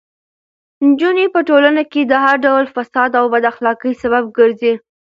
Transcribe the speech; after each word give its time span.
نجونې 0.87 1.25
په 1.35 1.39
ټولنه 1.49 1.81
کې 1.91 2.01
د 2.05 2.13
هر 2.23 2.35
ډول 2.45 2.65
فساد 2.75 3.11
او 3.19 3.25
بد 3.33 3.43
اخلاقۍ 3.51 3.93
سبب 4.03 4.23
ګرځي. 4.37 4.73